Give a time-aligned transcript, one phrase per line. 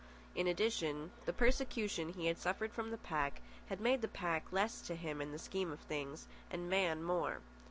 [0.33, 4.81] In addition, the persecution he had suffered from the pack had made the pack less
[4.87, 7.41] to him in the scheme of things, and man more.